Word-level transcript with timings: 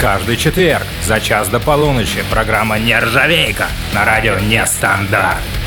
Каждый 0.00 0.36
четверг 0.36 0.86
за 1.02 1.18
час 1.18 1.48
до 1.48 1.58
полуночи 1.58 2.22
программа 2.30 2.78
«Нержавейка» 2.78 3.66
на 3.92 4.04
радио 4.04 4.38
«Нестандарт». 4.38 5.57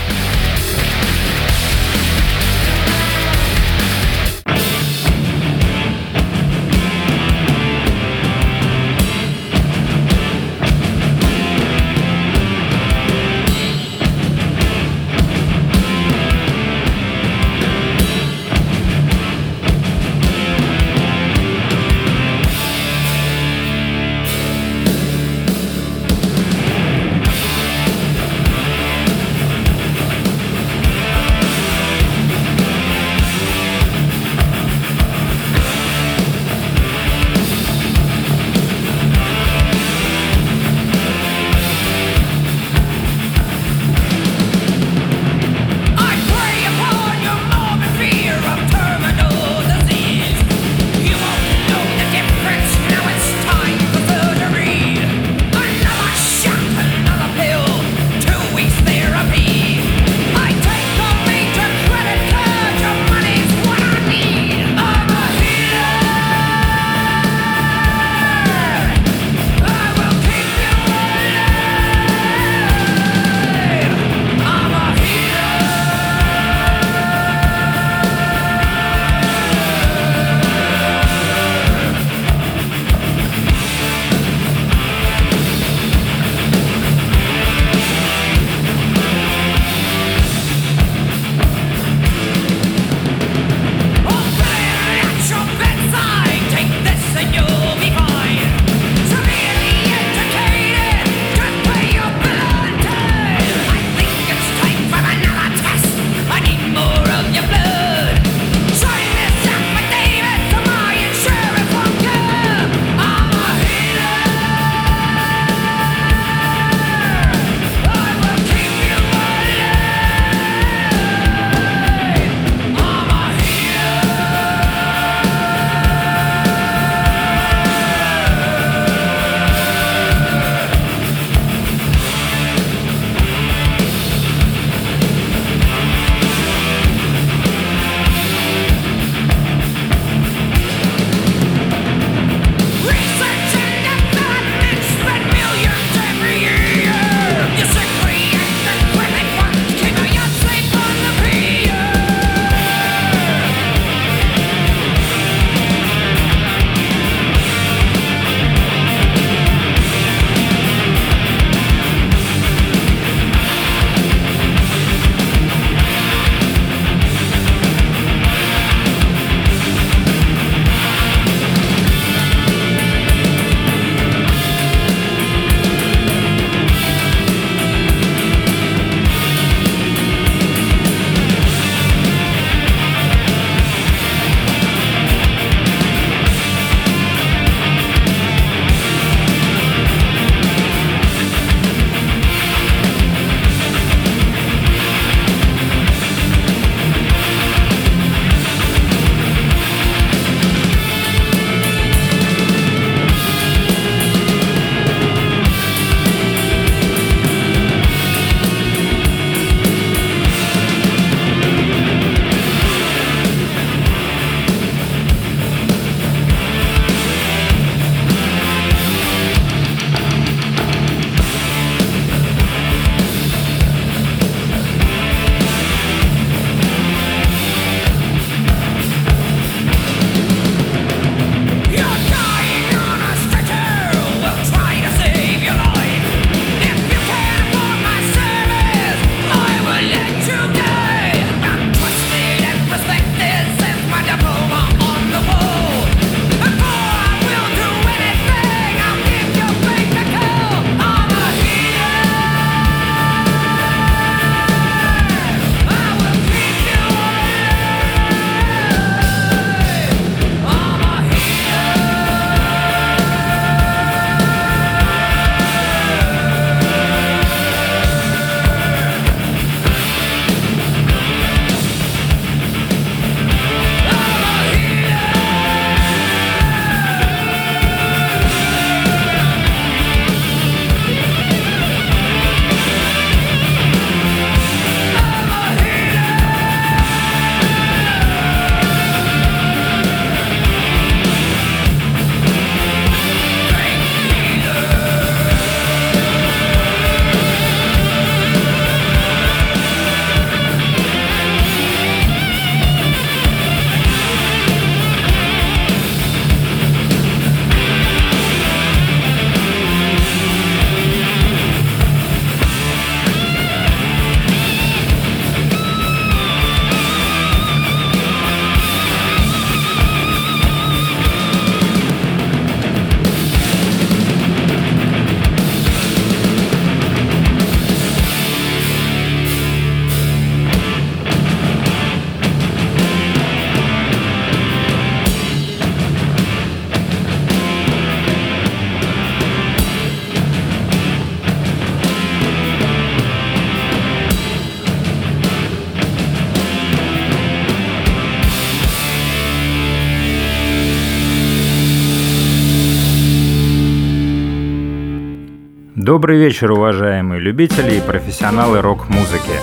Добрый 356.01 356.17
вечер, 356.17 356.51
уважаемые 356.51 357.21
любители 357.21 357.75
и 357.75 357.79
профессионалы 357.79 358.59
рок-музыки. 358.59 359.35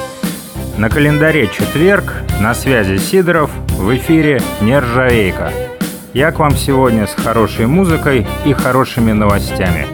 На 0.77 0.91
календаре 0.91 1.47
четверг, 1.47 2.13
на 2.41 2.53
связи 2.53 2.97
Сидоров, 2.97 3.53
в 3.69 3.95
эфире 3.95 4.43
«Нержавейка». 4.61 5.53
Я 6.15 6.33
к 6.33 6.41
вам 6.41 6.57
сегодня 6.57 7.07
с 7.07 7.15
хорошей 7.15 7.67
музыкой 7.67 8.27
и 8.45 8.53
хорошими 8.55 9.13
новостями. 9.13 9.87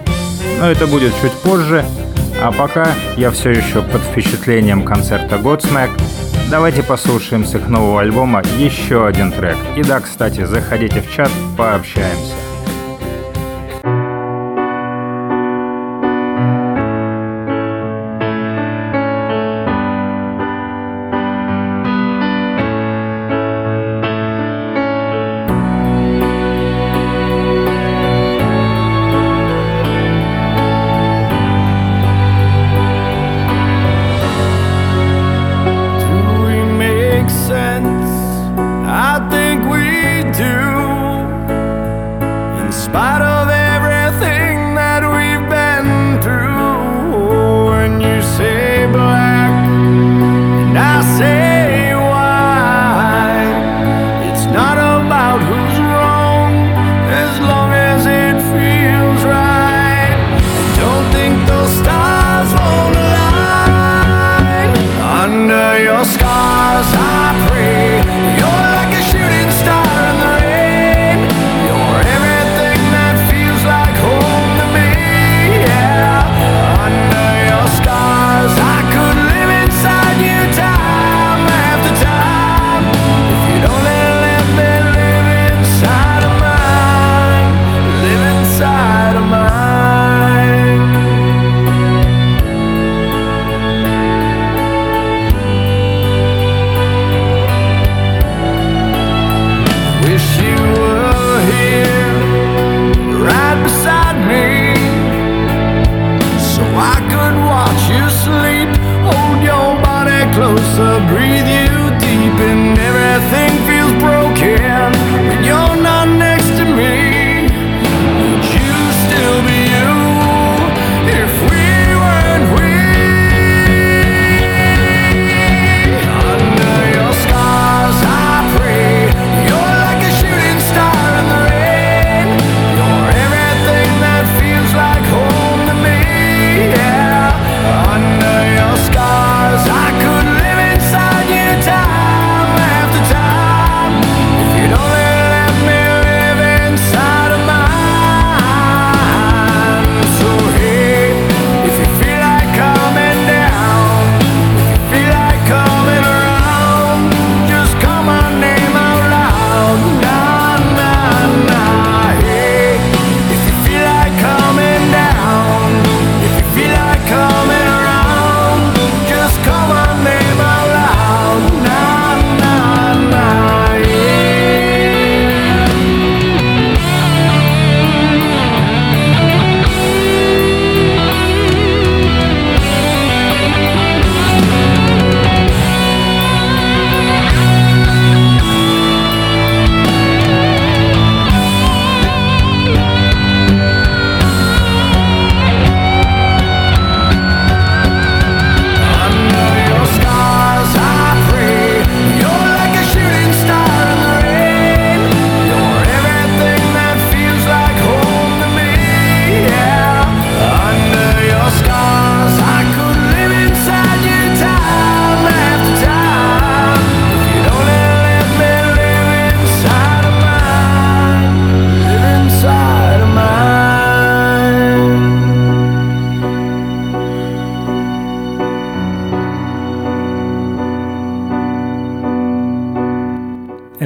Но 0.59 0.71
это 0.71 0.87
будет 0.87 1.13
чуть 1.21 1.33
позже, 1.33 1.85
а 2.43 2.51
пока 2.51 2.95
я 3.19 3.31
все 3.31 3.51
еще 3.51 3.83
под 3.83 4.01
впечатлением 4.01 4.85
концерта 4.85 5.37
Godsmack. 5.37 5.91
Давайте 6.51 6.83
послушаем 6.83 7.45
с 7.45 7.55
их 7.55 7.69
нового 7.69 8.01
альбома 8.01 8.43
еще 8.57 9.07
один 9.07 9.33
трек. 9.33 9.59
И 9.77 9.83
да, 9.83 10.01
кстати, 10.01 10.47
заходите 10.47 11.03
в 11.03 11.13
чат, 11.13 11.31
пообщаемся. 11.59 12.44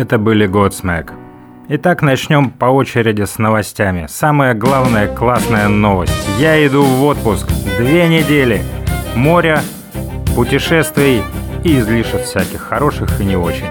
Это 0.09 0.17
были 0.17 0.49
Godsmack. 0.49 1.11
Итак, 1.69 2.01
начнем 2.01 2.49
по 2.49 2.65
очереди 2.65 3.25
с 3.25 3.37
новостями. 3.37 4.07
Самая 4.09 4.55
главная 4.55 5.07
классная 5.07 5.69
новость. 5.69 6.15
Я 6.39 6.67
иду 6.67 6.83
в 6.83 7.05
отпуск. 7.05 7.47
Две 7.77 8.09
недели. 8.09 8.63
Моря, 9.15 9.61
путешествий 10.35 11.23
и 11.63 11.79
излишек 11.79 12.23
всяких 12.23 12.63
хороших 12.63 13.21
и 13.21 13.25
не 13.27 13.37
очень. 13.37 13.67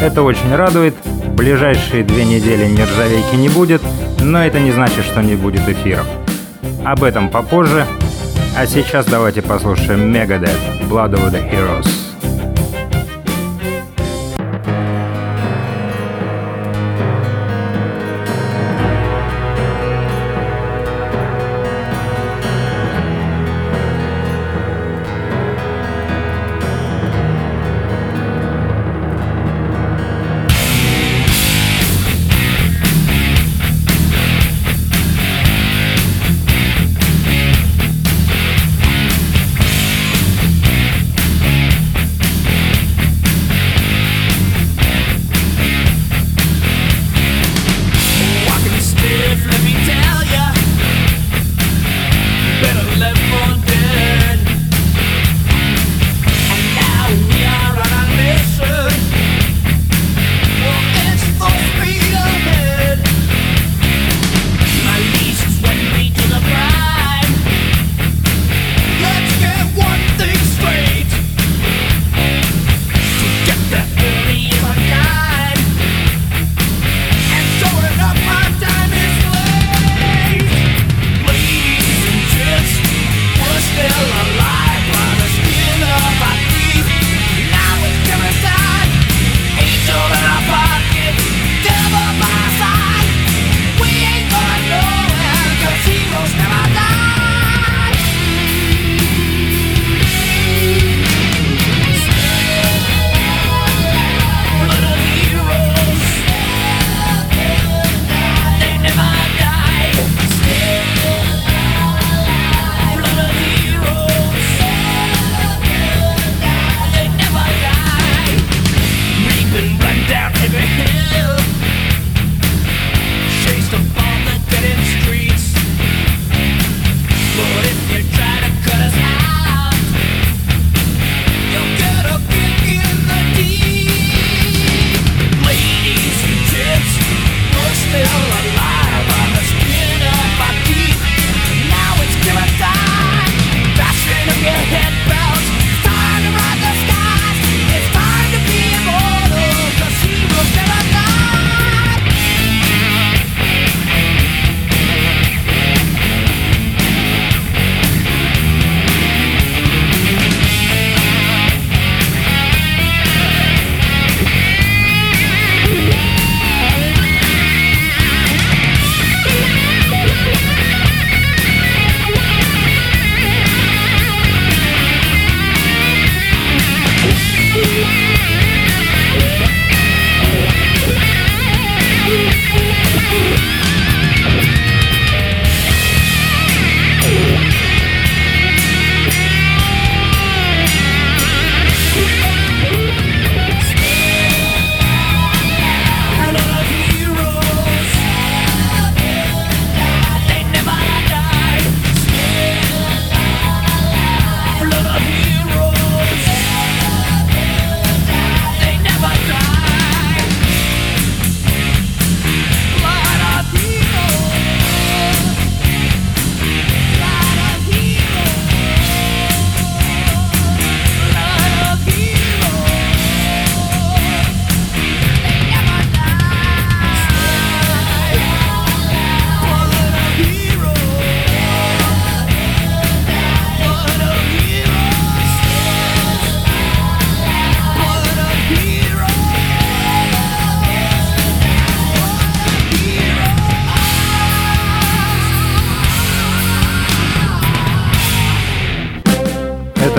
Это 0.00 0.22
очень 0.22 0.54
радует. 0.54 0.94
Ближайшие 1.34 2.04
две 2.04 2.24
недели 2.24 2.70
нержавейки 2.70 3.34
не 3.34 3.48
будет, 3.48 3.82
но 4.20 4.44
это 4.44 4.60
не 4.60 4.70
значит, 4.70 5.04
что 5.04 5.22
не 5.22 5.34
будет 5.34 5.68
эфиров. 5.68 6.06
Об 6.84 7.02
этом 7.02 7.30
попозже. 7.30 7.84
А 8.56 8.64
сейчас 8.64 9.06
давайте 9.06 9.42
послушаем 9.42 10.14
Megadeth 10.14 10.88
Blood 10.88 11.14
of 11.14 11.32
the 11.32 11.50
Heroes. 11.50 12.07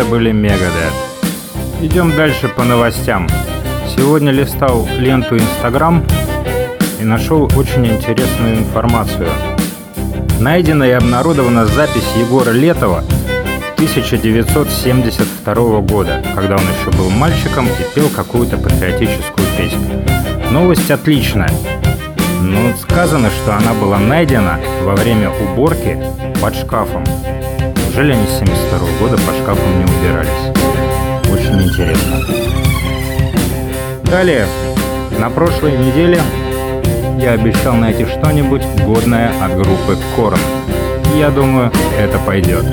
Были 0.10 0.32
Megadeth. 0.32 0.94
Идем 1.82 2.16
дальше 2.16 2.48
по 2.48 2.64
новостям. 2.64 3.28
Сегодня 3.96 4.32
листал 4.32 4.88
ленту 4.98 5.36
Instagram 5.36 6.04
и 7.00 7.04
нашел 7.04 7.44
очень 7.56 7.86
интересную 7.86 8.58
информацию. 8.58 9.30
Найдена 10.40 10.86
и 10.86 10.92
обнародована 10.92 11.68
запись 11.68 12.08
Егора 12.18 12.50
Летова 12.52 13.04
1972 13.76 15.82
года, 15.82 16.24
когда 16.36 16.56
он 16.56 16.62
еще 16.62 16.90
был 16.98 17.12
мальчиком 17.12 17.68
и 17.68 17.94
пел 17.94 18.10
какую-то 18.10 18.58
патриотическую 18.58 19.48
песню. 19.58 20.04
Новость 20.52 20.90
отличная, 20.90 21.52
но 22.42 22.74
сказано, 22.82 23.30
что 23.30 23.56
она 23.56 23.74
была 23.74 24.00
найдена 24.00 24.60
во 24.82 24.96
время 24.96 25.30
уборки 25.30 26.02
под 26.42 26.56
шкафом. 26.56 27.04
Неужели 28.00 28.16
они 28.16 28.28
с 28.28 28.40
72 28.40 28.80
года 29.02 29.18
под 29.18 29.36
шкафом 29.36 29.78
не 29.78 29.84
убирались? 29.84 30.30
Очень 31.30 31.62
интересно. 31.64 32.22
Далее, 34.06 34.48
на 35.20 35.30
прошлой 35.30 35.74
неделе 35.74 36.18
я 37.20 37.34
обещал 37.34 37.74
найти 37.74 38.06
что-нибудь 38.06 38.62
годное 38.86 39.34
от 39.44 39.54
группы 39.54 39.98
Корн. 40.16 40.40
Я 41.18 41.30
думаю, 41.30 41.74
это 42.00 42.18
пойдет. 42.20 42.64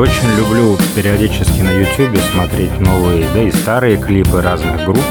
Очень 0.00 0.34
люблю 0.38 0.78
периодически 0.96 1.60
на 1.60 1.72
YouTube 1.72 2.18
смотреть 2.32 2.80
новые, 2.80 3.26
да 3.34 3.42
и 3.42 3.50
старые 3.50 3.98
клипы 3.98 4.40
разных 4.40 4.86
групп. 4.86 5.04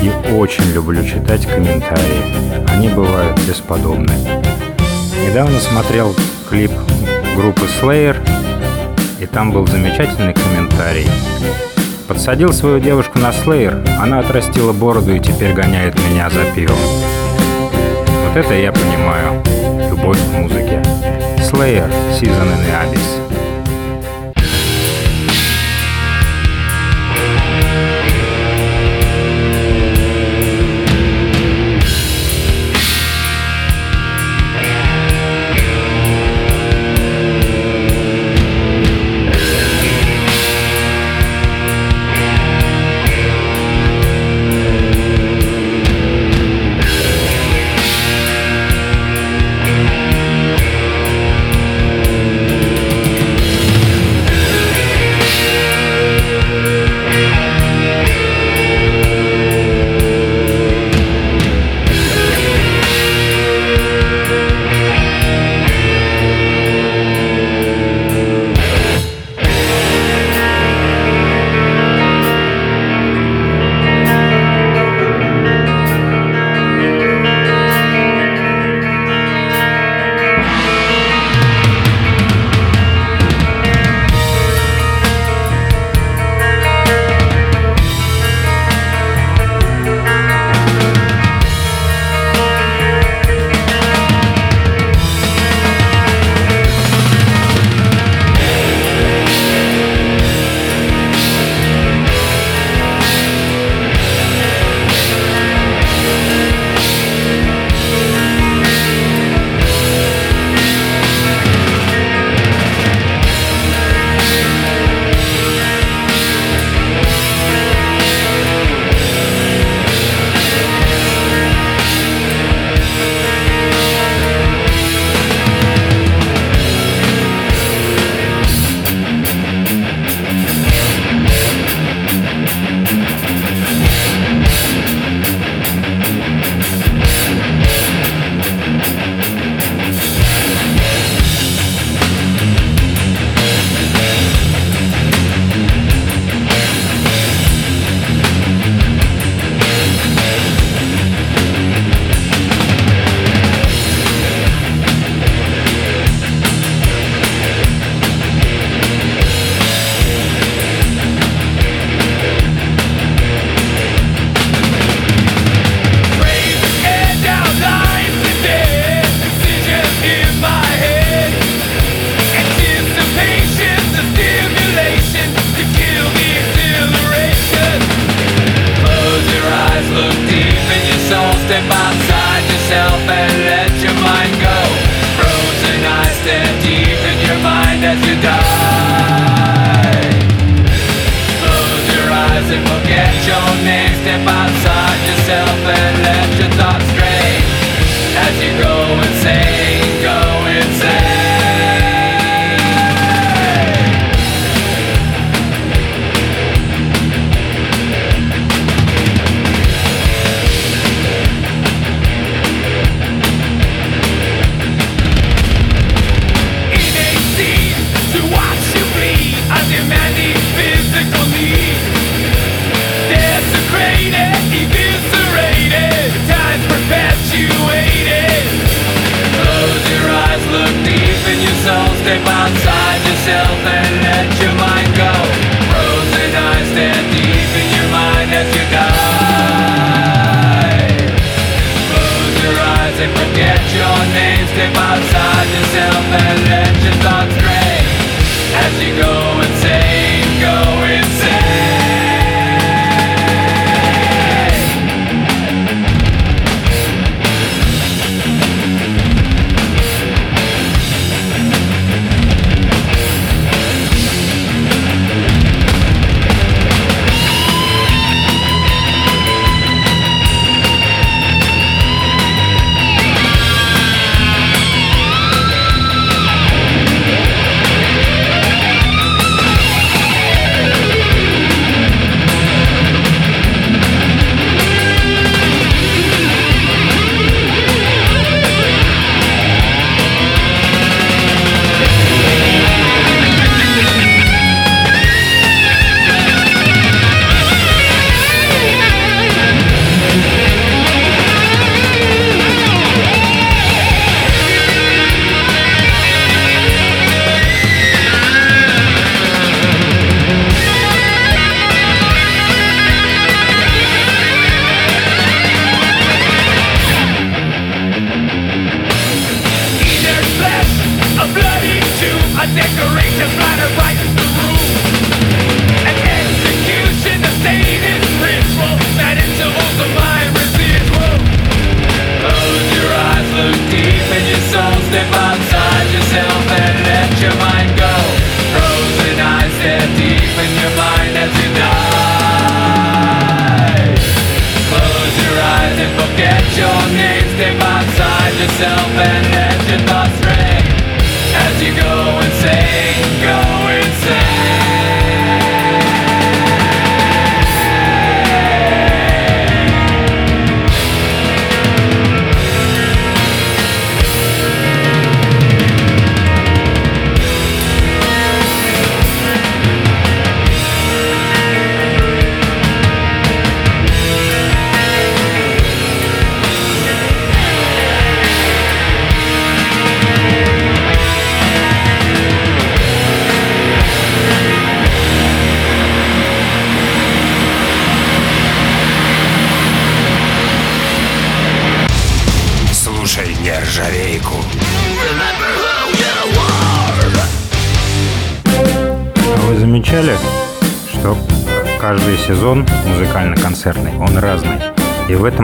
И 0.00 0.12
очень 0.32 0.64
люблю 0.72 1.04
читать 1.04 1.44
комментарии. 1.44 2.62
Они 2.68 2.88
бывают 2.88 3.36
бесподобны. 3.40 4.12
Недавно 5.26 5.58
смотрел 5.58 6.14
клип 6.48 6.70
группы 7.34 7.66
Slayer, 7.80 8.16
и 9.18 9.26
там 9.26 9.50
был 9.50 9.66
замечательный 9.66 10.34
комментарий. 10.34 11.08
Подсадил 12.06 12.52
свою 12.52 12.78
девушку 12.78 13.18
на 13.18 13.30
Slayer, 13.30 13.84
она 13.98 14.20
отрастила 14.20 14.72
бороду 14.72 15.16
и 15.16 15.18
теперь 15.18 15.52
гоняет 15.52 15.98
меня 15.98 16.30
за 16.30 16.44
пивом. 16.54 16.78
Вот 18.24 18.36
это 18.36 18.54
я 18.54 18.70
понимаю. 18.70 19.42
Любовь 19.90 20.18
к 20.18 20.32
музыке. 20.32 20.80
Slayer, 21.38 21.92
Season 22.12 22.46
in 22.46 22.60
the 22.60 22.92
Abyss. 22.92 23.31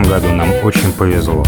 году 0.09 0.33
нам 0.33 0.49
очень 0.65 0.93
повезло. 0.93 1.45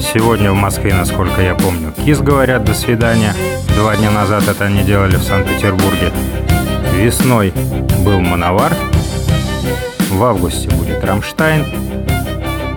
Сегодня 0.00 0.52
в 0.52 0.54
Москве, 0.54 0.94
насколько 0.94 1.42
я 1.42 1.54
помню, 1.54 1.92
Kiss 2.04 2.20
говорят 2.20 2.64
«до 2.64 2.72
свидания». 2.72 3.34
Два 3.76 3.96
дня 3.96 4.10
назад 4.12 4.46
это 4.46 4.66
они 4.66 4.84
делали 4.84 5.16
в 5.16 5.22
Санкт-Петербурге. 5.22 6.12
Весной 6.94 7.52
был 8.04 8.20
«Manowar». 8.20 8.72
В 10.10 10.22
августе 10.22 10.68
будет 10.70 11.02
«Rammstein». 11.02 11.64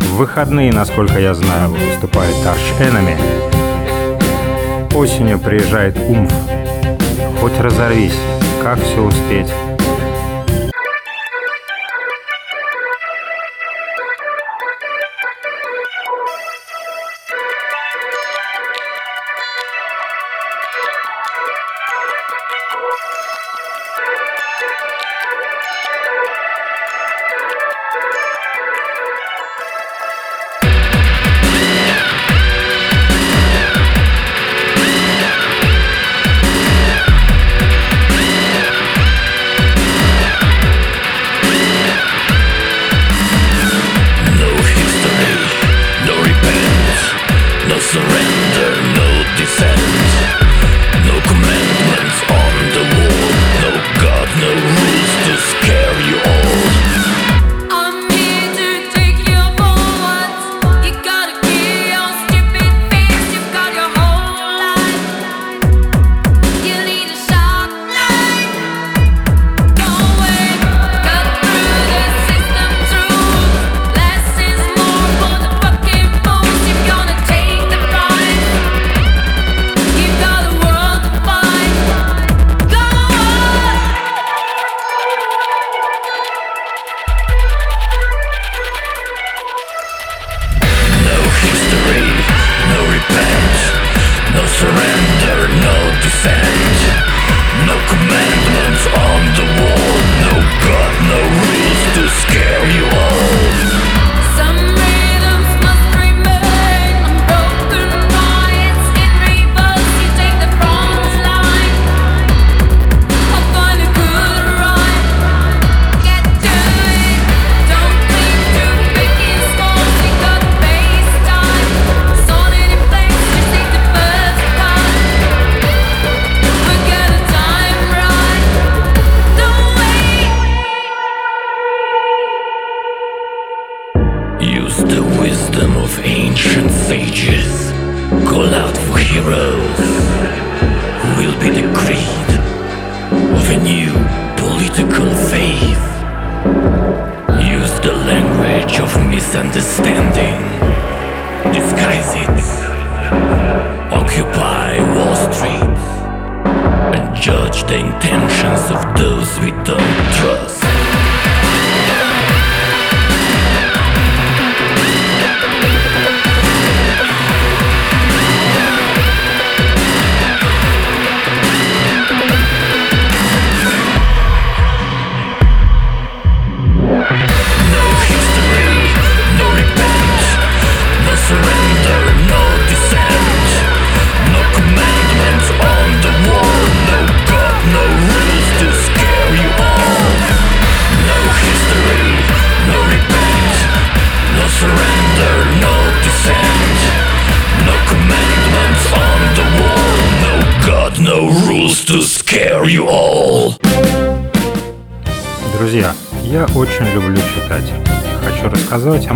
В 0.02 0.16
выходные, 0.16 0.74
насколько 0.74 1.20
я 1.20 1.36
знаю, 1.36 1.70
выступает 1.70 2.36
«Arch 2.44 2.60
Enemy». 2.80 3.16
Осенью 4.96 5.38
приезжает 5.38 5.98
«Oomph». 6.00 6.34
Хоть 7.40 7.60
разорвись, 7.60 8.18
как 8.64 8.80
все 8.82 9.02
успеть? 9.02 9.52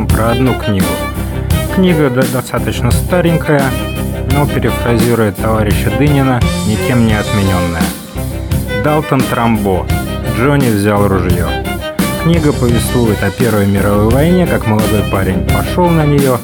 вам 0.02 0.08
про 0.08 0.32
одну 0.32 0.54
книгу. 0.60 0.86
Книга 1.76 2.10
достаточно 2.10 2.92
старенькая, 2.92 3.64
но 4.34 4.48
перефразирует 4.48 5.36
товарища 5.38 5.92
Дынина, 5.98 6.40
никем 6.66 7.06
не 7.06 7.14
отмененная. 7.14 7.84
Далтон 8.84 9.22
Трамбо. 9.22 9.86
Джонни 10.38 10.70
взял 10.70 11.08
ружье. 11.08 11.46
Книга 12.24 12.52
повествует 12.52 13.22
о 13.24 13.30
Первой 13.30 13.68
мировой 13.68 14.10
войне, 14.10 14.48
как 14.48 14.66
молодой 14.66 15.04
парень 15.12 15.48
пошел 15.48 15.88
на 15.90 16.06
нее, 16.06 16.38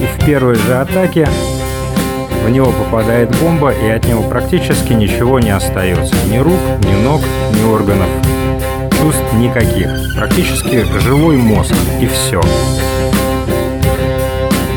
и 0.00 0.06
в 0.06 0.24
первой 0.24 0.54
же 0.54 0.74
атаке 0.74 1.28
в 2.44 2.50
него 2.50 2.72
попадает 2.72 3.34
бомба, 3.40 3.72
и 3.72 3.88
от 3.88 4.06
него 4.06 4.22
практически 4.22 4.92
ничего 4.92 5.38
не 5.40 5.50
остается. 5.50 6.14
Ни 6.30 6.38
рук, 6.38 6.60
ни 6.80 6.94
ног, 7.02 7.20
ни 7.52 7.64
органов. 7.68 8.08
Чувств 9.06 9.32
никаких. 9.34 9.88
Практически 10.16 10.84
живой 11.00 11.36
мозг, 11.36 11.74
и 12.00 12.06
все. 12.06 12.40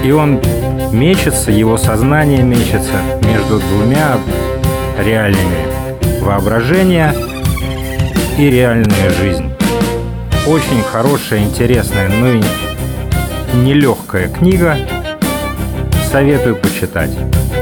И 0.04 0.12
он 0.12 0.40
мечется, 0.92 1.52
его 1.52 1.78
сознание 1.78 2.42
мечется 2.42 3.02
между 3.24 3.60
двумя 3.60 4.18
реалиями. 4.98 6.22
Воображение 6.22 7.14
и 8.38 8.50
реальная 8.50 9.10
жизнь. 9.20 9.52
Очень 10.48 10.82
хорошая, 10.84 11.42
интересная, 11.42 12.10
но 12.10 12.32
и 12.32 12.42
нелегкая 13.56 14.30
книга. 14.30 14.78
Советую 16.12 16.56
почитать. 16.56 17.12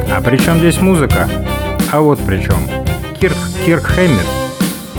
А 0.10 0.21
при 0.21 0.38
чем 0.38 0.60
здесь 0.60 0.80
музыка? 0.80 1.28
А 1.91 2.02
вот 2.02 2.19
при 2.19 2.41
чем. 2.41 2.58
Кирк, 3.19 3.36
Кирк 3.65 3.84
Хэммер, 3.84 4.26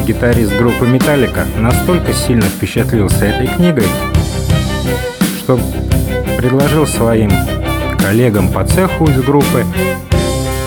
гитарист 0.07 0.57
группы 0.57 0.87
Металлика, 0.87 1.47
настолько 1.57 2.13
сильно 2.13 2.43
впечатлился 2.43 3.27
этой 3.27 3.47
книгой, 3.47 3.87
что 5.39 5.59
предложил 6.39 6.87
своим 6.87 7.33
коллегам 7.99 8.49
по 8.49 8.65
цеху 8.65 9.07
из 9.07 9.21
группы 9.25 9.65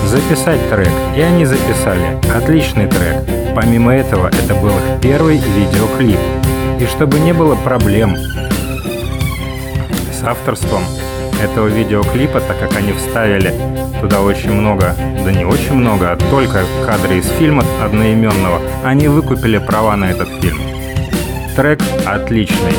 записать 0.06 0.60
трек. 0.68 0.90
И 1.16 1.20
они 1.22 1.46
записали. 1.46 2.18
Отличный 2.36 2.86
трек. 2.88 3.24
Помимо 3.56 3.94
этого, 3.94 4.28
это 4.28 4.54
был 4.54 4.68
их 4.68 5.00
первый 5.00 5.38
видеоклип. 5.38 6.18
И 6.78 6.84
чтобы 6.84 7.18
не 7.20 7.32
было 7.32 7.54
проблем 7.54 8.14
с 10.12 10.22
авторством 10.22 10.82
этого 11.42 11.68
видеоклипа, 11.68 12.40
так 12.40 12.58
как 12.60 12.76
они 12.76 12.92
вставили 12.92 13.54
туда 14.02 14.20
очень 14.20 14.52
много, 14.52 14.94
да 15.24 15.32
не 15.32 15.46
очень 15.46 15.72
много, 15.72 16.12
а 16.12 16.16
только 16.16 16.64
кадры 16.84 17.16
из 17.16 17.28
фильма 17.38 17.64
одноименного, 17.82 18.60
они 18.84 19.08
выкупили 19.08 19.56
права 19.56 19.96
на 19.96 20.10
этот 20.10 20.28
фильм. 20.42 20.60
Трек 21.56 21.80
отличный. 22.04 22.74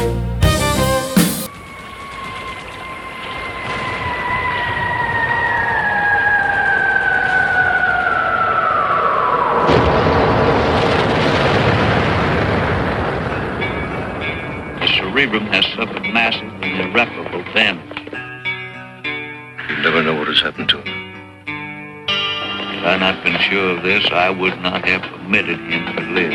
Cerebrum 15.23 15.45
has 15.47 15.65
suffered 15.67 16.03
massive 16.11 16.51
and 16.61 16.81
irreparable 16.81 17.43
damage. 17.53 17.97
You 19.69 19.77
never 19.81 20.03
know 20.03 20.15
what 20.15 20.27
has 20.27 20.41
happened 20.41 20.67
to 20.67 20.79
him. 20.79 21.13
Had 22.75 22.85
I 22.85 22.97
not 22.97 23.23
been 23.23 23.39
sure 23.39 23.77
of 23.77 23.83
this, 23.83 24.05
I 24.11 24.29
would 24.29 24.59
not 24.59 24.85
have 24.85 25.01
permitted 25.01 25.59
him 25.59 25.95
to 25.95 26.01
live. 26.11 26.33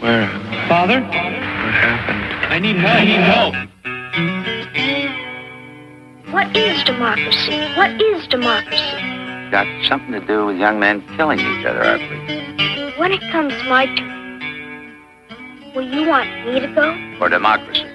Where 0.00 0.22
am 0.22 0.40
I? 0.46 0.68
Father? 0.68 1.00
What 1.02 1.12
happened? 1.12 2.22
I 2.50 2.58
need 2.58 2.76
help. 2.76 2.96
I 2.96 3.04
need 3.04 3.20
help. 3.28 3.54
What 6.32 6.56
is 6.56 6.82
democracy? 6.84 7.58
What 7.76 8.00
is 8.00 8.26
democracy? 8.28 9.50
got 9.50 9.66
something 9.84 10.12
to 10.12 10.20
do 10.20 10.46
with 10.46 10.56
young 10.56 10.78
men 10.80 11.02
killing 11.16 11.40
each 11.40 11.66
other, 11.66 11.82
I 11.82 11.98
believe. 11.98 12.96
When 12.96 13.12
it 13.12 13.20
comes 13.32 13.52
my 13.68 13.84
turn, 13.84 14.19
will 15.74 15.88
you 15.88 16.08
want 16.08 16.28
me 16.46 16.60
to 16.60 16.66
go? 16.68 17.16
For 17.18 17.28
democracy, 17.28 17.86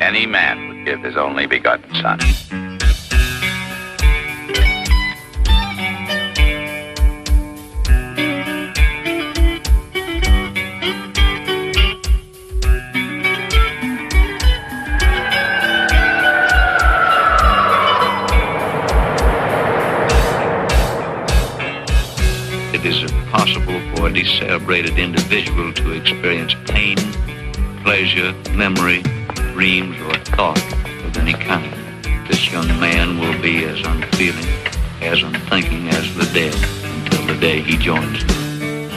any 0.00 0.26
man 0.26 0.68
would 0.68 0.86
give 0.86 1.02
his 1.02 1.16
only 1.16 1.46
begotten 1.46 1.94
son. 1.94 2.63
Decerebrated 24.64 24.98
individual 24.98 25.70
to 25.74 25.92
experience 25.92 26.54
pain, 26.66 26.96
pleasure, 27.82 28.32
memory, 28.52 29.02
dreams, 29.52 29.94
or 30.00 30.14
thought 30.36 30.58
of 31.04 31.16
any 31.18 31.34
kind. 31.34 31.70
This 32.26 32.50
young 32.50 32.68
man 32.80 33.18
will 33.18 33.38
be 33.42 33.64
as 33.64 33.78
unfeeling, 33.84 34.48
as 35.02 35.22
unthinking 35.22 35.90
as 35.90 36.14
the 36.14 36.24
dead 36.32 36.54
until 36.82 37.26
the 37.26 37.36
day 37.38 37.60
he 37.60 37.76
joins 37.76 38.24
them. 38.24 38.90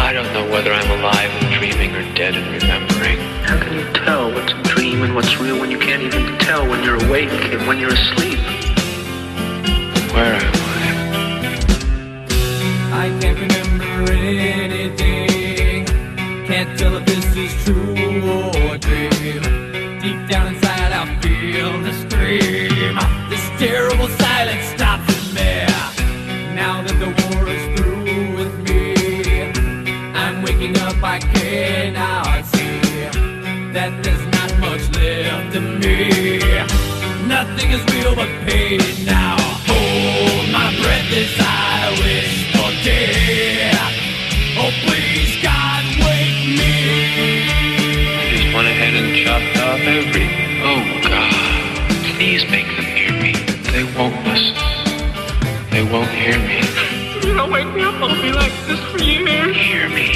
I 0.00 0.12
don't 0.12 0.32
know 0.32 0.50
whether 0.50 0.72
I'm 0.72 0.98
alive 0.98 1.30
and 1.30 1.54
dreaming 1.54 1.94
or 1.94 2.02
dead 2.14 2.34
and 2.34 2.60
remembering. 2.60 3.18
How 3.44 3.56
can 3.56 3.78
you 3.78 3.84
tell 4.04 4.32
what's 4.32 4.52
a 4.52 4.62
dream 4.64 5.02
and 5.02 5.14
what's 5.14 5.38
real 5.38 5.60
when 5.60 5.70
you 5.70 5.78
can't 5.78 6.02
even 6.02 6.36
tell 6.38 6.68
when 6.68 6.82
you're 6.82 7.00
awake 7.06 7.30
and 7.30 7.68
when 7.68 7.78
you're 7.78 7.92
asleep? 7.92 8.40
Where 10.12 10.34
am 10.34 10.52
I? 10.54 10.70
I 12.92 13.20
can't 13.20 13.38
remember 13.38 13.59
Nothing 37.30 37.70
is 37.70 37.82
real 37.94 38.12
but 38.16 38.28
pain 38.44 38.80
now. 39.06 39.36
Hold 39.70 40.50
my 40.50 40.68
breath 40.82 41.10
as 41.14 41.30
I 41.38 41.94
wish 42.02 42.50
for 42.50 42.70
death. 42.82 43.94
Oh, 44.58 44.72
please, 44.82 45.38
God, 45.40 45.84
wake 46.02 46.42
me. 46.58 46.74
Just 48.34 48.52
went 48.52 48.66
ahead 48.66 48.94
and 48.98 49.14
chopped 49.22 49.56
off 49.62 49.78
everything. 49.78 50.58
Oh, 50.70 50.82
God. 51.06 51.30
Please 52.16 52.42
make 52.50 52.66
them 52.66 52.88
hear 52.98 53.12
me. 53.22 53.32
They 53.70 53.84
won't 53.96 54.18
listen. 54.26 54.56
They 55.70 55.84
won't 55.84 56.10
hear 56.10 56.36
me. 56.36 56.58
If 57.16 57.24
you 57.24 57.34
don't 57.34 57.52
wake 57.52 57.72
me 57.72 57.82
up, 57.84 57.94
I'll 58.02 58.20
be 58.20 58.32
like 58.32 58.52
this 58.66 58.80
for 58.90 58.98
years. 58.98 59.54
Hear 59.54 59.88
me. 59.88 60.08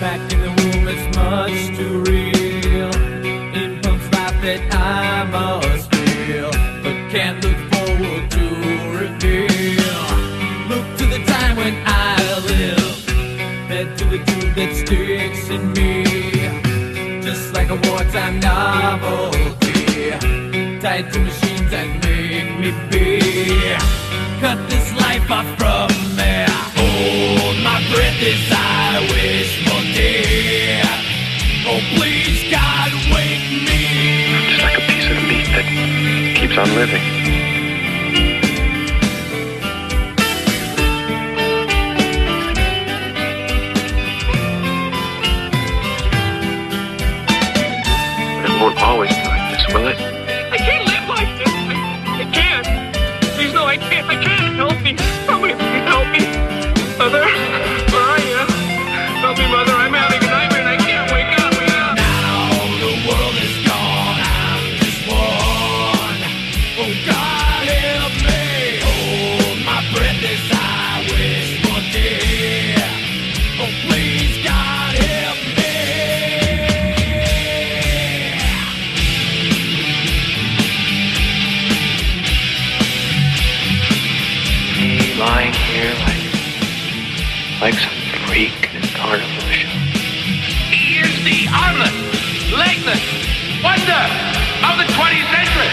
Back 0.00 0.20
in 0.32 0.40
the 0.40 0.50
womb, 0.50 0.88
it's 0.88 1.16
much 1.16 1.78
too 1.78 2.02
real. 2.10 2.25
Tied 20.86 21.12
to 21.12 21.18
machines 21.18 21.68
that 21.72 21.88
make 22.06 22.50
me 22.62 22.70
be. 22.90 23.18
Cut 24.38 24.58
this 24.70 24.86
life 25.02 25.28
off 25.38 25.48
from 25.58 25.90
me. 26.14 26.34
Hold 26.78 27.56
my 27.68 27.78
breath 27.90 28.20
as 28.32 28.44
I 28.54 29.02
wish 29.10 29.50
for 29.66 29.82
death. 29.98 31.02
Oh, 31.70 31.82
please, 31.96 32.40
God, 32.54 32.90
wake 33.10 33.50
me. 33.66 33.82
Just 34.48 34.62
like 34.62 34.78
a 34.78 34.84
piece 34.86 35.08
of 35.10 35.18
meat 35.28 35.48
that 35.56 35.66
keeps 36.38 36.56
on 36.56 36.68
living. 36.76 37.25
Like 87.60 87.74
some 87.74 87.92
freak 88.26 88.70
in 88.74 88.84
a 88.84 88.92
carnival 88.94 89.26
show. 89.50 89.68
He 90.70 90.98
is 91.00 91.24
the 91.24 91.48
honest, 91.50 91.96
legless 92.52 93.02
wonder 93.64 94.04
of 94.62 94.76
the 94.78 94.86
20th 94.92 95.30
century. 95.34 95.72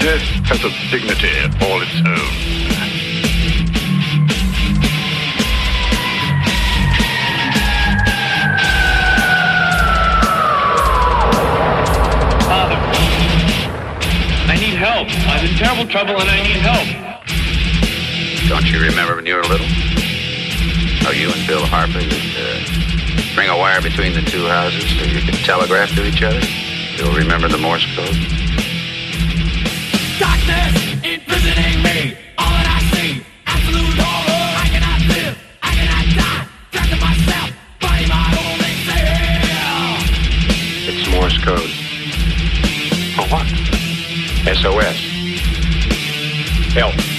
Death 0.00 0.26
has 0.48 0.64
a 0.64 0.70
dignity 0.90 1.30
all 1.64 1.80
its 1.82 2.00
own. 2.04 2.41
Help. 15.04 15.28
I'm 15.28 15.46
in 15.46 15.54
terrible 15.56 15.86
trouble 15.90 16.20
and 16.20 16.28
I 16.28 16.42
need 16.42 16.60
help. 16.62 16.86
Don't 18.48 18.70
you 18.70 18.80
remember 18.80 19.16
when 19.16 19.26
you 19.26 19.36
were 19.36 19.42
little? 19.42 19.66
How 19.66 21.10
you 21.10 21.30
and 21.32 21.46
Bill 21.46 21.64
Harper 21.66 21.98
would 21.98 22.12
uh, 22.36 23.22
string 23.32 23.48
a 23.48 23.56
wire 23.56 23.80
between 23.80 24.14
the 24.14 24.22
two 24.22 24.46
houses 24.46 24.84
so 24.96 25.04
you 25.04 25.20
could 25.22 25.34
telegraph 25.44 25.90
to 25.94 26.06
each 26.06 26.22
other? 26.22 26.40
You'll 26.96 27.16
remember 27.16 27.48
the 27.48 27.58
Morse 27.58 27.86
code? 27.96 28.41
SOS. 44.54 44.98
Help. 46.74 47.11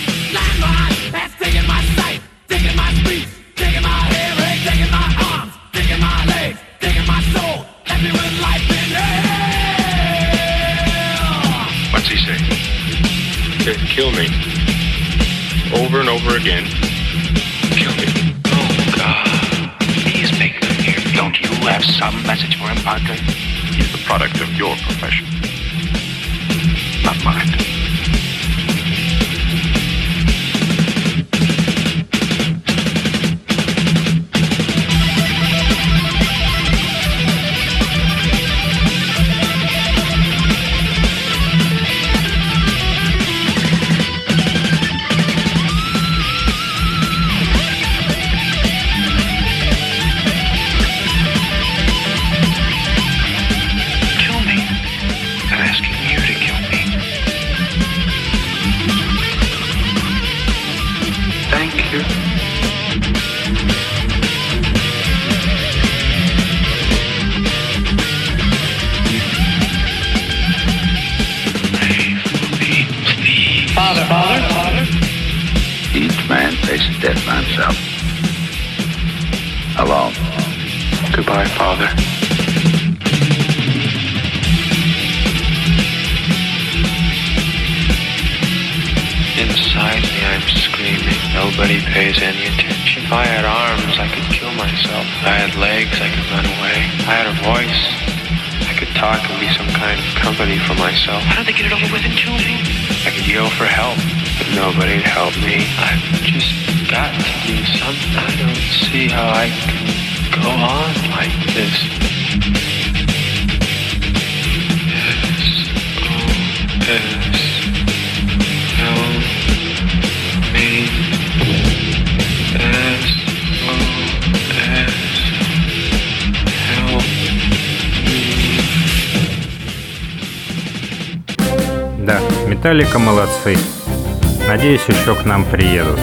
Приедут. 135.54 136.00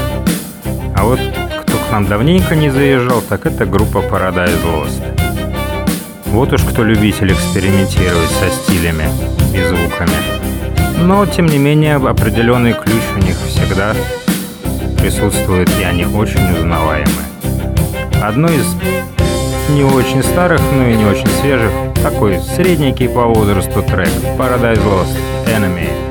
А 0.95 1.03
вот 1.03 1.19
кто 1.63 1.77
к 1.77 1.91
нам 1.91 2.07
давненько 2.07 2.55
не 2.55 2.71
заезжал, 2.71 3.21
так 3.21 3.47
это 3.47 3.67
группа 3.67 3.99
Paradise 3.99 4.57
Lost. 4.65 5.03
Вот 6.27 6.53
уж 6.53 6.63
кто 6.63 6.85
любитель 6.85 7.33
экспериментировать 7.33 8.31
со 8.31 8.49
стилями 8.49 9.07
и 9.53 9.61
звуками. 9.65 10.13
Но, 11.01 11.27
тем 11.27 11.47
не 11.47 11.59
менее, 11.59 11.97
определенный 11.97 12.75
ключ 12.75 13.03
у 13.17 13.19
них 13.19 13.37
всегда 13.49 13.93
присутствует, 15.01 15.69
и 15.81 15.83
они 15.83 16.07
очень 16.07 16.57
узнаваемы. 16.57 17.11
Одно 18.23 18.47
из 18.47 18.77
не 19.71 19.83
очень 19.83 20.23
старых, 20.23 20.61
но 20.73 20.87
и 20.87 20.95
не 20.95 21.07
очень 21.07 21.31
свежих, 21.41 21.73
такой 22.01 22.39
средненький 22.39 23.09
по 23.09 23.25
возрасту 23.25 23.83
трек 23.83 24.11
Paradise 24.39 24.81
Lost 24.85 25.17
Enemy. 25.47 26.10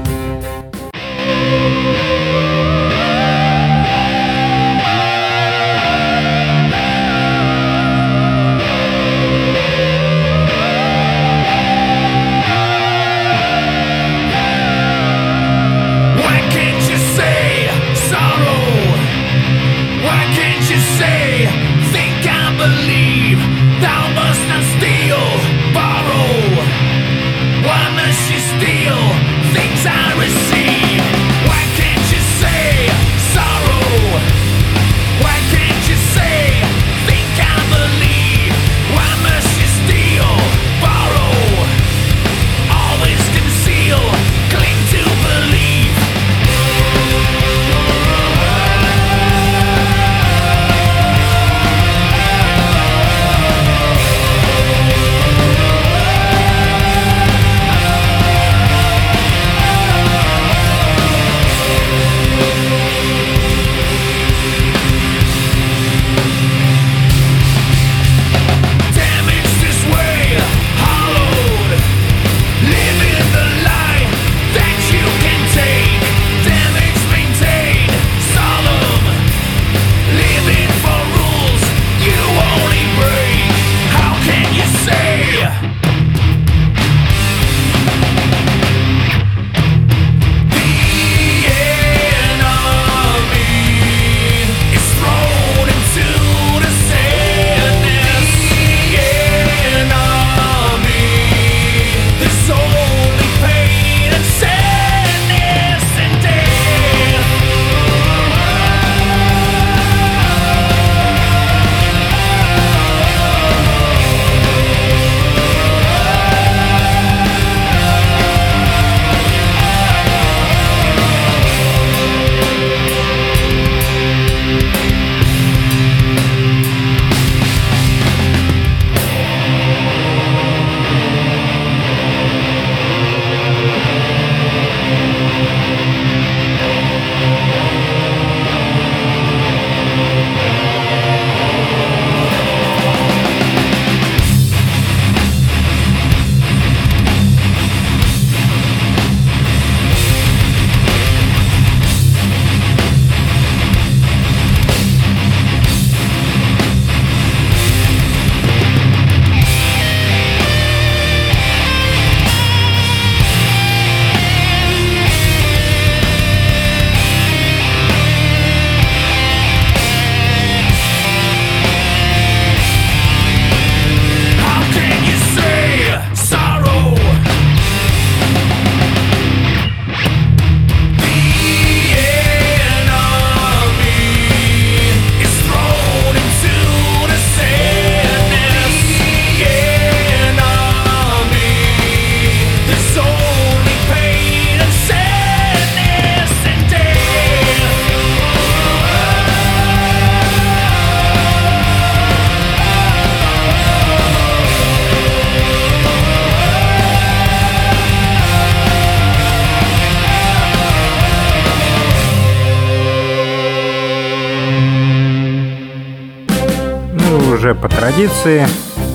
Традиции, 218.00 218.48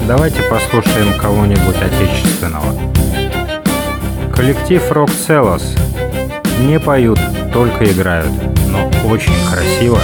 давайте 0.08 0.40
послушаем 0.44 1.18
кого-нибудь 1.20 1.76
отечественного. 1.76 2.72
Коллектив 4.34 4.82
Rock 4.90 5.10
Cellos 5.10 5.62
не 6.60 6.80
поют, 6.80 7.20
только 7.52 7.84
играют, 7.84 8.32
но 8.70 8.90
очень 9.06 9.34
красиво. 9.52 10.00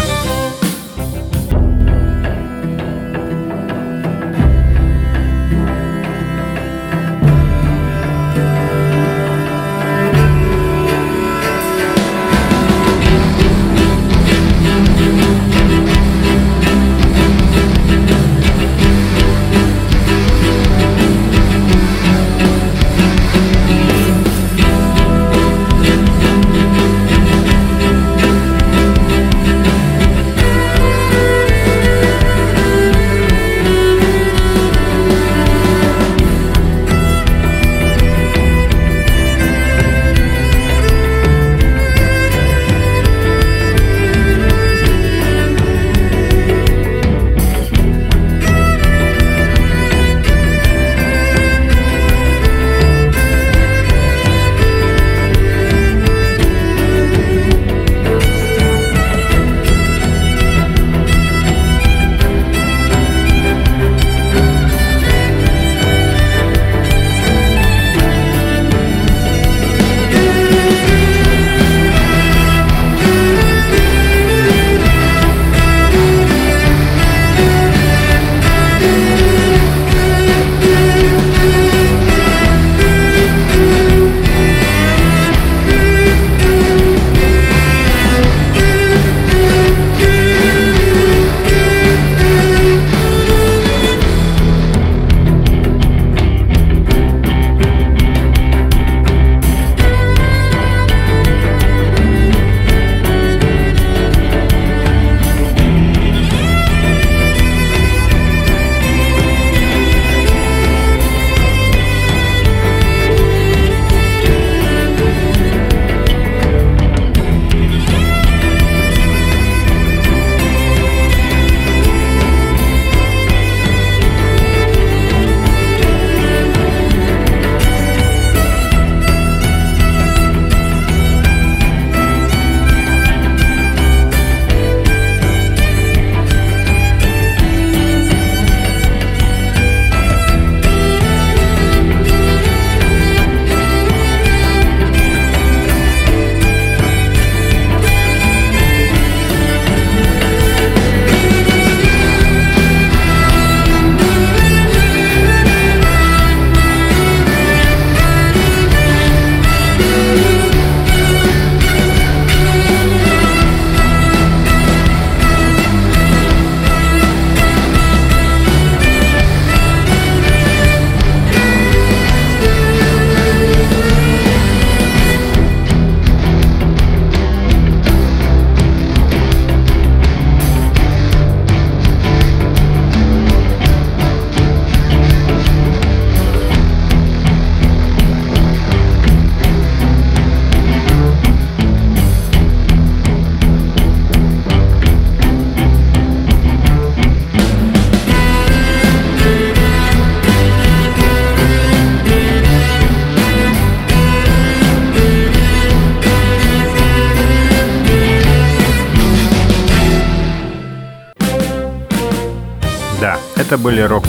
Были 213.80 213.88
Rock. 213.88 214.06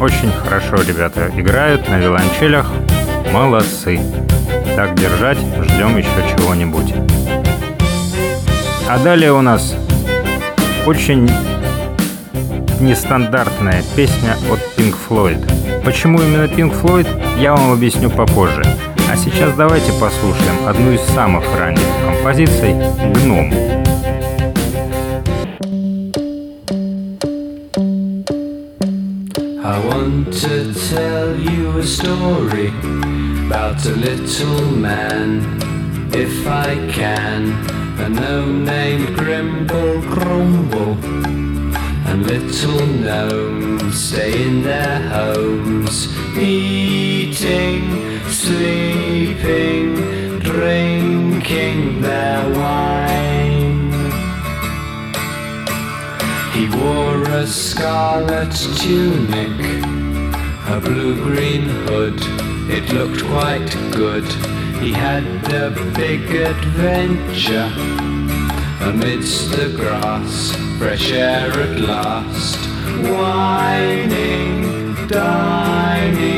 Очень 0.00 0.30
хорошо 0.30 0.76
ребята 0.76 1.30
играют 1.36 1.88
на 1.88 1.98
виолончелях. 1.98 2.70
Молодцы. 3.32 3.98
Так 4.76 4.94
держать, 4.94 5.38
ждем 5.38 5.96
еще 5.96 6.08
чего-нибудь. 6.36 6.94
А 8.88 8.98
далее 8.98 9.32
у 9.32 9.40
нас 9.40 9.74
очень 10.86 11.28
нестандартная 12.78 13.82
песня 13.96 14.36
от 14.50 14.60
Pink 14.78 14.94
Floyd. 15.08 15.82
Почему 15.84 16.20
именно 16.20 16.44
Pink 16.44 16.80
Floyd, 16.80 17.08
я 17.40 17.52
вам 17.52 17.72
объясню 17.72 18.10
попозже. 18.10 18.62
А 19.10 19.16
сейчас 19.16 19.54
давайте 19.54 19.92
послушаем 19.92 20.66
одну 20.66 20.92
из 20.92 21.00
самых 21.14 21.44
ранних 21.58 21.80
композиций 22.04 22.74
«Гном». 23.14 23.85
Story 31.96 32.68
about 33.46 33.82
a 33.86 33.96
little 33.96 34.70
man, 34.76 35.40
if 36.12 36.46
I 36.46 36.74
can. 36.92 37.42
A 37.98 38.08
gnome 38.10 38.66
named 38.66 39.16
Grimble 39.16 40.02
Grumble, 40.02 40.92
and 42.08 42.26
little 42.26 42.86
gnomes 42.86 43.98
stay 43.98 44.46
in 44.46 44.62
their 44.62 44.98
homes, 45.08 45.96
eating, 46.36 47.84
sleeping, 48.28 49.94
drinking 50.40 52.02
their 52.02 52.42
wine. 52.58 53.90
He 56.52 56.68
wore 56.76 57.22
a 57.42 57.46
scarlet 57.46 58.52
tunic, 58.80 60.05
a 60.68 60.80
blue-green 60.80 61.62
hood. 61.86 62.18
It 62.68 62.92
looked 62.92 63.24
quite 63.24 63.70
good. 63.92 64.24
He 64.82 64.92
had 64.92 65.24
a 65.52 65.70
big 65.94 66.22
adventure 66.34 67.72
amidst 68.80 69.52
the 69.52 69.72
grass, 69.76 70.54
fresh 70.78 71.12
air 71.12 71.50
at 71.52 71.80
last. 71.80 72.58
Whining, 73.10 74.94
dining, 75.06 76.35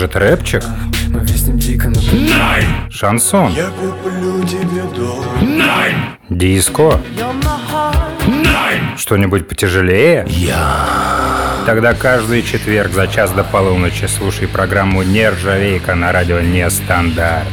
Может, 0.00 0.16
рэпчик? 0.16 0.62
Повиснем 1.12 1.58
дико 1.58 1.90
на 1.90 2.00
Шансон? 2.90 3.52
Я 3.52 3.66
куплю 3.66 4.42
тебе 4.46 4.82
дом. 4.96 5.26
Диско? 6.30 6.98
Что-нибудь 8.96 9.46
потяжелее? 9.46 10.26
Тогда 11.66 11.92
каждый 11.92 12.42
четверг 12.42 12.92
за 12.92 13.08
час 13.08 13.32
до 13.32 13.44
полуночи 13.44 14.06
слушай 14.06 14.48
программу 14.48 15.02
«Нержавейка» 15.02 15.94
на 15.94 16.12
радио 16.12 16.40
«Нестандарт». 16.40 17.46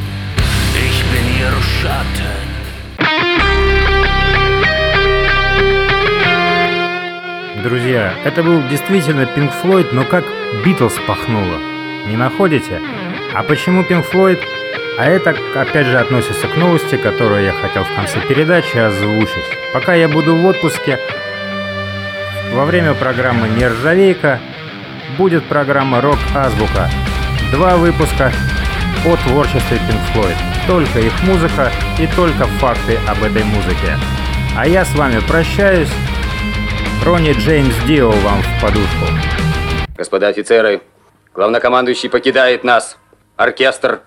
Друзья, 7.61 8.13
это 8.23 8.41
был 8.41 8.65
действительно 8.69 9.25
Пинк 9.25 9.51
Флойд, 9.51 9.91
но 9.91 10.05
как 10.05 10.23
Битлз 10.63 10.93
пахнуло. 11.05 11.76
Не 12.07 12.15
находите? 12.15 12.81
А 13.33 13.43
почему 13.43 13.83
Пинк 13.83 14.05
Флойд? 14.05 14.39
А 14.97 15.05
это, 15.05 15.35
опять 15.55 15.87
же, 15.87 15.99
относится 15.99 16.47
к 16.47 16.55
новости, 16.55 16.95
которую 16.95 17.43
я 17.43 17.51
хотел 17.51 17.83
в 17.83 17.95
конце 17.95 18.19
передачи 18.21 18.77
озвучить. 18.77 19.45
Пока 19.73 19.93
я 19.93 20.07
буду 20.07 20.35
в 20.35 20.45
отпуске, 20.45 20.99
во 22.53 22.65
время 22.65 22.93
программы 22.93 23.49
«Нержавейка» 23.49 24.39
будет 25.17 25.43
программа 25.45 26.01
«Рок-азбука». 26.01 26.89
Два 27.51 27.75
выпуска 27.75 28.31
о 29.05 29.15
творчестве 29.17 29.77
Pink 29.77 30.01
Floyd. 30.13 30.35
Только 30.65 30.99
их 30.99 31.13
музыка 31.23 31.71
и 31.99 32.07
только 32.15 32.45
факты 32.59 32.97
об 33.07 33.21
этой 33.21 33.43
музыке. 33.43 33.97
А 34.57 34.65
я 34.65 34.85
с 34.85 34.95
вами 34.95 35.19
прощаюсь. 35.27 35.91
Ронни 37.05 37.33
Джеймс 37.33 37.75
Дио 37.85 38.11
вам 38.11 38.41
в 38.41 38.61
подушку. 38.61 39.05
Господа 39.95 40.29
офицеры, 40.29 40.81
главнокомандующий 41.37 42.09
покидает 42.09 42.63
нас. 42.63 42.97
Оркестр. 43.35 44.01